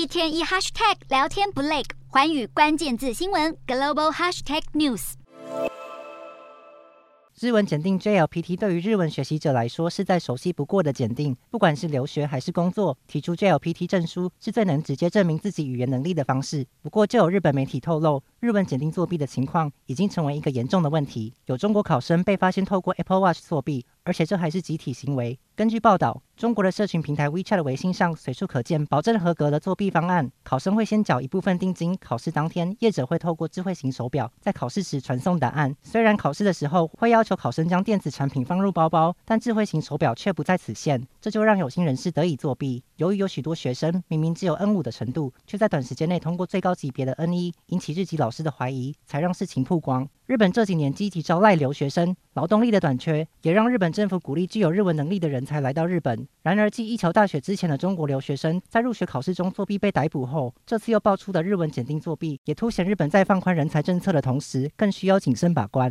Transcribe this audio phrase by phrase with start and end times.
[0.00, 5.12] 一天一 hashtag 聊天不累，环宇关键字新闻 global hashtag news。
[7.38, 16.66] 日文检定 JLPT 对于日文学习者来说是再熟悉不过的检定，不管是留学还是工作，提出 JLPT 证书是最能直接证明自己语言能力的方式。
[16.80, 23.84] 不过，就有日本媒体透露，日文检定作弊的情况已经成为一个严重的问题，有中国考生被发现透过 Apple Watch 作弊。
[24.02, 25.38] 而且这还是集体行为。
[25.60, 30.32] 根据报道，中国的社群平台 WeChat 微信上随处可见保证合格的作弊方案。
[30.42, 35.76] 考生会先缴一部分定金，考试当天业者会透过智慧型手表在考试时传送答案。
[35.82, 42.82] 虽然考试的时候会要求考生将电子产品放入包包，但智慧型手表却不在此限，这就让有心人士得以作弊。
[42.96, 50.08] 由于有许多学生明明只有 N 五的程度，却在短时间内通过最高级别的 N 一，引起日籍老师的怀疑，才让事情曝光。
[50.24, 56.26] 日本这几年积极招揽留学生，劳动力的短缺也让日本政府鼓励具有日文能力的人才来到日本。
[56.42, 65.88] 然而，继一桥大学之前的中国留学生在入学考试中作弊被逮捕后，这次又爆出的日文检定作弊，也凸显日本在放宽人才政策的同时，更需要谨慎把关。